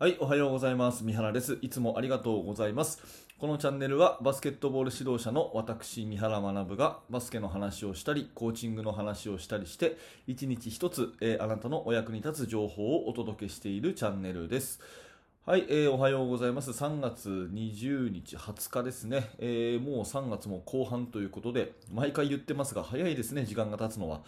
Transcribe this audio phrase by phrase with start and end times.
[0.00, 1.02] はい、おはようございます。
[1.02, 1.58] 三原です。
[1.60, 3.02] いつもありがとうございます。
[3.36, 9.96] このチャンネルはバスケットボール指導者の私、三原学がバスケの話をしたり、コーチングの話をしたりして、
[10.28, 14.80] 一日一つ、えーあなたのお役に立つ情報をお届けしているチャンネルです。
[15.44, 16.70] はい、えーおはようございます。
[16.70, 19.30] 3月20日、20日ですね。
[19.40, 24.20] えーもう3月も後半ということで、毎回言ってますが、早いですね、時間が経つのは。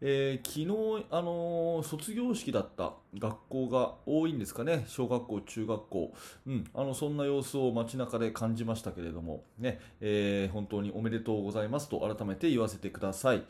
[0.00, 6.14] えー昨日、あのー卒業式だった学校が多いんですかね、小学校、中学校、
[6.46, 9.80] うん、あのそんな様子を街中で感じましたけれども、ね。
[10.00, 13.44] えー本当におめでとうございますと改めて言わせてください。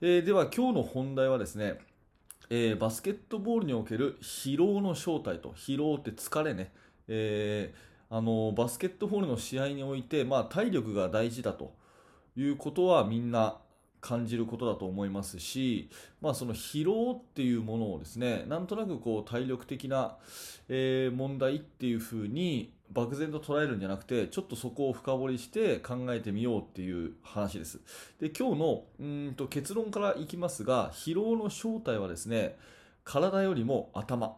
[0.00, 1.78] えでは、今日の本題はですね、
[2.50, 6.72] えバスケットボールにおける疲労の正体と、疲労って疲れね、
[7.08, 7.72] え
[8.10, 11.74] あのバスケットボールの試合において、まあ、体力が大事だと
[12.36, 13.58] いうことはみんな
[14.04, 15.88] 感じることだと思いますし、
[16.20, 20.18] まあ、その疲労っていうものをですねなんとなくこう体力的な、
[20.68, 27.80] え問題っていうふうに漠然と捉えるんじゃなくてちょっとそこを深掘りして考えてみようっていう話です。
[28.20, 32.56] で今日のうんと結論からいきますが疲労の正体はですね
[33.04, 34.36] 体よりも頭、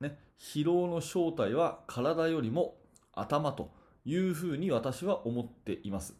[0.00, 2.74] ね、疲労の正体は体よりも
[3.12, 3.70] 頭と
[4.04, 6.16] いうふうに私は思っています。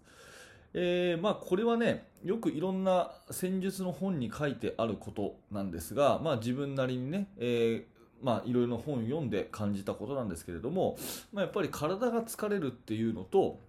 [0.75, 10.97] えーまあ、これはね、よくいろんな戦術の本に書いてあることなんですが、まあ、自分なりにね、えーまあ、いろいろな本を読んで感じたことなんですけれども、
[11.33, 13.61] まあ、やっぱり体が疲れるっていうのと、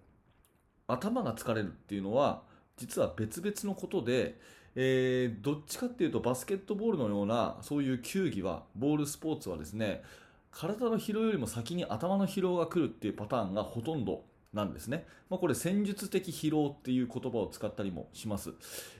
[0.88, 2.42] 頭が疲れるっていうのは、
[2.76, 4.38] 実は別々のことで、
[4.74, 10.02] えーどっちかっていうとバスケットボールのようなそういう球技はボールスポーツはですね
[10.50, 14.22] 体の疲労よりも先に頭の疲労が来るっていうパターンがほとんど
[14.56, 18.54] なんですね、まあ、これ戦術的疲労っていう言葉を使ったりもします、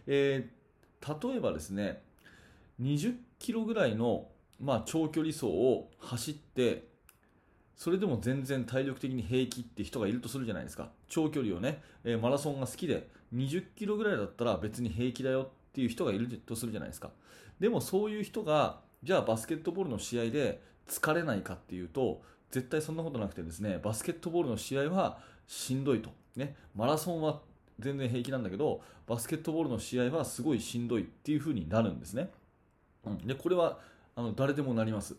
[0.07, 0.57] えー
[1.07, 2.03] 例えばですね
[2.81, 4.29] 20キロぐらいの、
[4.61, 6.89] まあ、長距離走を走って
[7.77, 10.91] それでも全然体力的に平気って人がいるとするじゃないですか。
[11.09, 17.11] 長距離をね、えーマラソンが好きで20キロぐらいだったら別に平気だよっていう人がいるとするじゃないですか。
[17.61, 27.41] でもそういう人がじゃあバスケットボールの試合で疲れないかっていうと絶対そんなことなくてですねバスケットボールの試合はしんどいと、ね、マラソンは
[27.79, 32.31] 全然平気なんだけどバスケットボールの試合はすごいしんどいっていう風になるんですね、
[33.05, 33.79] うん、でこれは
[34.19, 35.15] あの誰でもなります。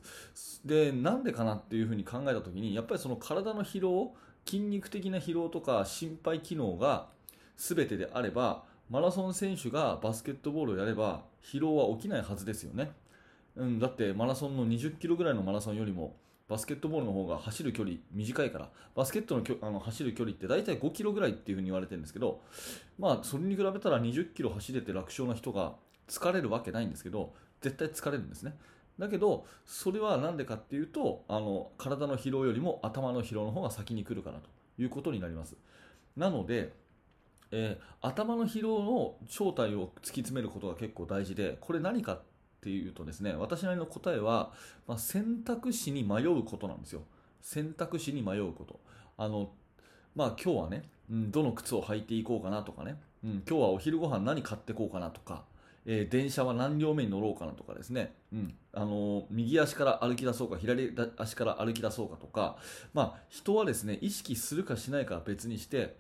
[0.66, 7.07] でなんでかなっていう風に考えた時にやっぱりその体の疲労筋肉的な疲労とか心肺機能が
[7.57, 12.91] 全てであればマラソン選手がバスケットボールをやれば疲労は起きないはずですよね、
[13.57, 16.16] うん、だってマラソンの20キロぐらいのマラソンよりも
[16.47, 22.40] バスケットボールの方が走る距離短いからバスケットのきょあの走る距離って大体5キロぐらいっていうふうに言われてるんですけど
[22.97, 25.73] まあそれに比べたら20キロ走れて楽勝な人が
[26.07, 28.56] 疲れるわけないんですけど絶対疲れるんですね。
[28.97, 35.56] だけどそれは何でかっていうとあの体の疲労よりも頭の疲労の方が先に来るからということになります。
[36.16, 36.73] なので
[37.51, 42.22] えー頭の疲労の正体を突き詰めることが結構大事でこれ何かっ
[42.62, 44.51] ていうとですね私なりの答えは、
[44.88, 47.03] まあ、選択肢に迷うことなんですよ。
[47.41, 48.79] 選択肢に迷うこと。
[49.18, 49.51] あの
[50.16, 55.44] まあ今日はね、うん、どの靴を履いていこうかなとかね、うん、今日はお昼ご飯何買ってこうかなとか、
[55.85, 62.57] えー電車は何両目に乗ろうかなとかですね、うん、あの右足から歩き出そうか左足から歩き出そうかとか、
[62.94, 65.96] まあ、人はですね意識するかしないかは別にして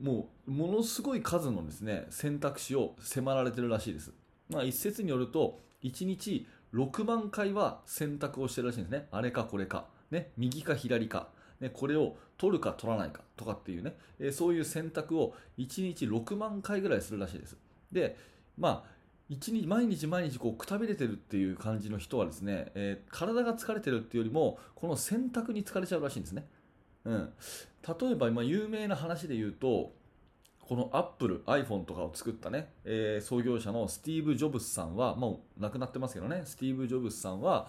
[0.00, 4.12] もうものすごい数のですね選択肢を迫られてるらしいです。
[4.50, 9.08] まあ、一説によると1日6万回は選択をしてるらしいんですね。
[9.10, 11.28] あれかこれか、ね、右か左か、
[11.60, 17.56] ね、これを取るか取らないかとかっていうね、えーそういう選択を1日6万回ぐらいするらしいです。
[17.92, 18.16] で、
[18.58, 18.96] まあ
[19.28, 26.46] 一日毎日毎日こうくたびれてるっていう感じの人はですね、えー体が疲れてるっていうよりもこの選択に疲れちゃうらしいんですね。
[27.04, 27.32] うん、
[28.00, 29.92] 例えば今有名な話で言うと
[30.68, 36.42] このアップル iPhone とかを作ったね、えー創業者のスティーブ・ジョブスさんはもう亡くなってますけどね。
[36.44, 37.68] スティーブ・ジョブスさんは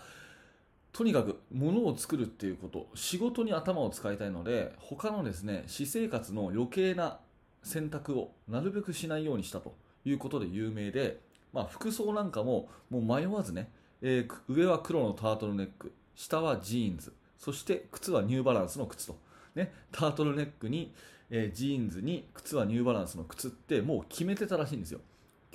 [0.91, 7.19] とにかく物を作るっていうこと仕事に頭を使いたいので他のですね私生活の余計な
[7.61, 11.19] 選択をなるべくしないようにしたということで有名で、
[11.53, 13.69] まあ、服装なんかももう迷わずね、
[14.01, 19.17] えー上は黒のタートルネック下はジーンズそして靴はニューバランスの靴と、
[19.55, 20.93] ね、タートルネックに、
[21.29, 25.01] えージーンズに靴はニューバランスの靴ってもう決めてたらしいんですよ。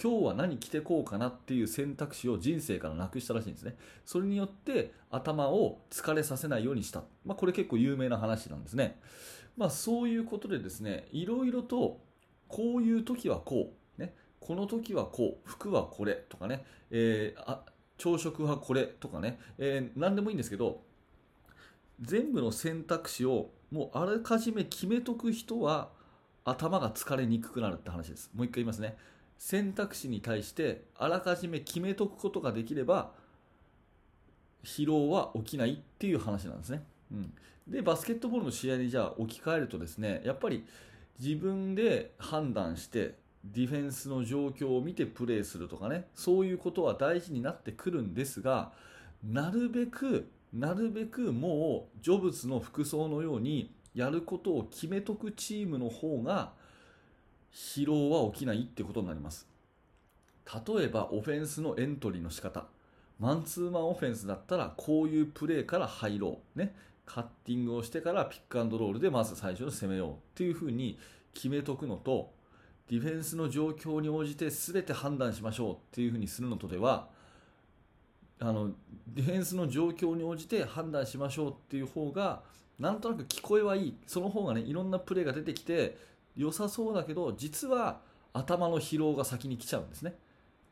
[0.02, 3.76] 今日は何着てこうかなっていう選択肢を人生からなくしたらしいんですね。
[4.04, 8.98] それによって頭を疲れさせないようにした、まあ、これ結構有名な話なんですね、
[9.56, 12.00] まあ、そういうことでですねいろいろと
[12.48, 17.64] こういう時はこう、ね、この時はこう服はこれとかね、えーあ
[17.98, 20.80] 朝食はこれとかね、えー何でもいいんですけど
[22.00, 25.88] 全部の選択肢をもうあらかじめ決めとく人は
[26.44, 28.30] 頭が疲れにくくなるって話です。
[28.34, 28.96] もう一回言いますね。
[29.38, 33.10] 選択肢に対してあらかじめ決めとくことができれば
[34.62, 37.32] 疲労は起きないっていう話なんですね、うん、
[37.66, 40.64] でバスケットボールの試合にじゃあ置き換えるとですねやっぱり
[41.18, 48.70] 自分で判断してディフェンスの状況を見てプレーするとかねそういうことは大事になってくるんですが
[49.24, 56.52] なるべくなるべくもうジョブズの服装のようにやることを決めとくチームの方が
[57.52, 59.46] 疲労は起きないってことになります。
[60.66, 62.66] 例えばオフェンスのエントリーの仕方。
[63.18, 66.58] マンツーマンオフェンスだったらこういうプレーから入ろう。
[66.58, 66.74] ね。
[67.04, 70.98] カッティングをしてからピックアンドロールでまず最初に攻めようっていうふうに
[71.34, 72.32] 決めとくのと
[72.88, 77.08] ディフェンスの状況に応じて全て判断しましょうっていうふうにするのとでは
[78.42, 78.72] あの
[79.06, 82.42] ディフェンスの状況に応じて判断しましょうっていう方が
[82.78, 83.96] なんとなく聞こえはいい。
[84.06, 85.96] その方がねいろんなプレーが出てきて
[86.36, 88.00] 良さそうだけど実は
[88.32, 90.14] 頭の疲労が先に来ちゃうんですね、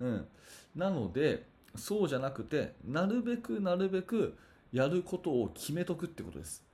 [0.00, 0.26] うん、
[0.75, 1.46] なので
[1.76, 4.37] そうじゃなくてなるべくなるべく
[4.73, 6.64] やることを決めとくってことです。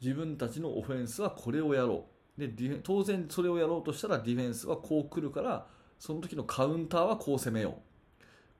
[0.00, 2.06] 自分たちのオフェンスはこれをやろ
[2.38, 2.48] う。
[2.48, 5.66] で当然それをやろうとしたらディフェンスはこう来るから
[5.98, 7.89] その時のカウンターはこう攻めよう。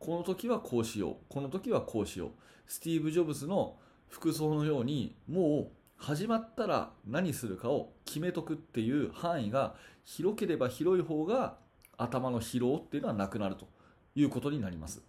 [0.01, 1.17] この時はこうしよう。
[1.29, 2.31] この時はこうしよう。
[2.67, 3.77] スティーブ・ジョブズの
[4.09, 9.75] 服装のようにもう始まったら何するかを決めとくっていう範囲が
[10.07, 11.59] 広ければ広い方が
[11.99, 13.69] 頭の疲労っていうのはなくなると
[14.15, 15.03] いうことになります。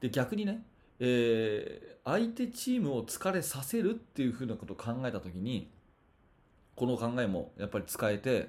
[0.00, 0.64] で逆にね、
[0.98, 5.70] えー、相手チームを疲れさせるっていうふうなことを考えた時に
[6.74, 8.48] この考えもやっぱり使えて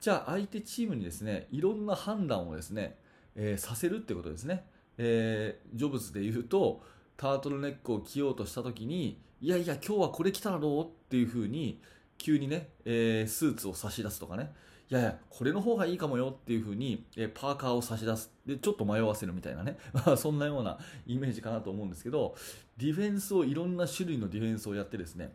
[0.00, 2.96] じゃあ相手チームにですねいろんな判断をですね、
[3.36, 4.64] えー、させるってことですね、
[4.98, 6.82] えー、ジョブズで言うと
[7.16, 11.80] タートルネックを着ようとした時にいやいや今日はこれ着たらどうっていうふうに
[12.18, 14.52] 急にね、えー、スーツを差し出すとかね
[14.90, 18.30] いやいや、これの方がいいかもよっていうふうに、えパーカーを差し出す。
[18.44, 19.78] で、ちょっと迷わせるみたいなね。
[19.94, 22.34] まあ、そんなようなイメージかなと思うんですけど、
[22.76, 25.34] ディフェンスを、いろんな種類のディフェンスをやってですね、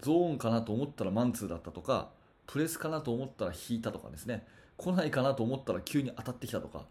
[0.00, 2.10] ゾーンかなと思ったらマンツーだったとか、
[2.46, 4.46] プレスかなと思ったら引いたとかですね、
[4.76, 6.84] 来ないかなと思ったら急に当たってきたとか、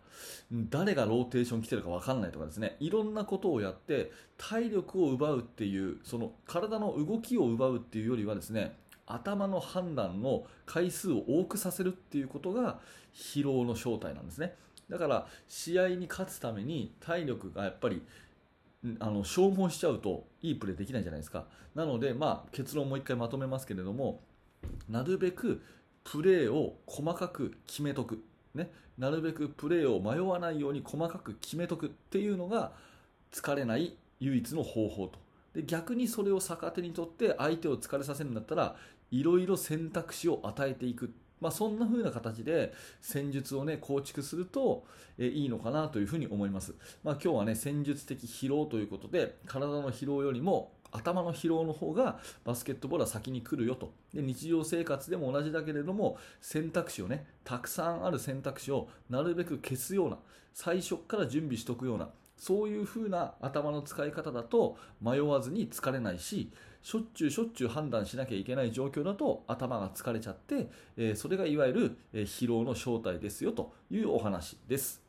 [0.51, 8.75] 誰がローテーション来てるか分かんないとかですね、いろんなことをやって、体力を奪うっていう、その体の動きを奪うっていうよりはですね、
[9.07, 12.79] 頭の判断の回数を多くさせるっていうことが
[13.13, 14.55] 疲労の正体なんですね。
[14.89, 18.03] だから試合に勝つために体力がやっぱり
[18.99, 21.45] あの消耗しちゃうといいプレーできないじゃないですか。
[21.73, 24.21] なので、まあ、結論もう一回まとめますけれども
[24.89, 25.61] なるべく
[26.03, 28.23] プレーを細かく決めとく、
[28.53, 32.73] ね、なるべくプレーを迷わないように細かく決めとくっていうのが
[33.31, 35.19] 疲れない唯一の方法と。
[35.53, 38.75] で逆にそれを逆手にとって相手を疲れさせるんだったら
[39.11, 44.85] いろいろ選択肢を与えていく、まあ、そんな風な形で戦術をね構築すると、
[45.17, 60.17] えいいのかなというふうに思います、まあ、今日はね戦術的疲労ということで体の疲労よりも頭の疲労の方がバスケットボールは先に来るよとで日常生活でも同じだけれども選択肢をねたくさんある選択肢をなるべく消すような
[60.53, 66.51] 最初から準備しておくようなそういう風な頭の使い方だと迷わずに疲れないし
[66.85, 75.04] しょっちゅうしょっちゅう判断しなきゃいけない状況だと頭が疲れちゃって、え、それがいわゆる、疲労の正体ですよというお話です。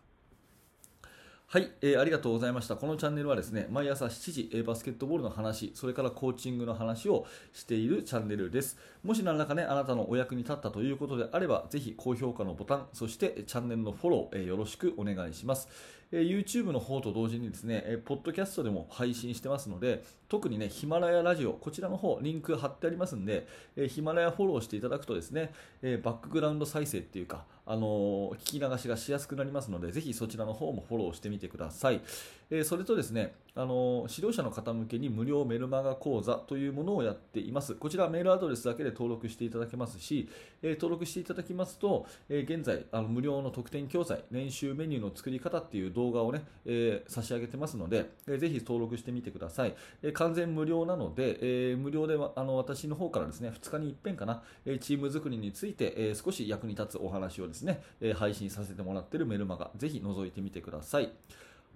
[1.49, 2.75] はい、えー、ありがとうございました。
[2.75, 8.77] このチャンネルはですね、毎朝7時、えー、バスケットボールの話、それからコーチングの話をしているチャンネルです。
[9.05, 15.69] もし何らかね、あなたのお役に立ったということであれば、ぜひ高評価のボタン、そしてチャンネルのフォロー、えー、よろしくお願いします。
[16.11, 32.01] え YouTube の方と同時にですね、えポッドキャストでも配信してますので、特にね、ヒマラヤラジオ、こちらの方、リンク貼ってありますんで、えヒマラヤフォローしていただくとですね、えバックグラウンド再生っていうか、あの聞き流しがしやすくなりますので、ぜひそちらの方もフォローしてみてください。
[32.49, 37.75] えそれとですね、あの指導者の方向けに無料メルマガ講座というものをやっています。
[37.75, 40.29] こちらメールアドレスだけで登録していただけますし、
[40.63, 49.75] え登録していただきますと、え現在あの無料の特典教材、練習メニューの作り方っていう動画をね、え差し上げてますので、えぜひ登録してみてください。
[50.03, 57.56] え完全無料なので、え無料であの私の方からですね、2日に一遍かな、えチーム作りについて、え少し役に立つお話をです、
[58.01, 61.13] え配信させてもらってるメルマガ、ぜひ覗いてみてください。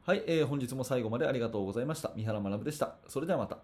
[0.02, 2.12] はい、えー、本日も最後までありがとうございました。
[2.16, 2.96] 三原学でした。
[3.06, 3.58] それではまた。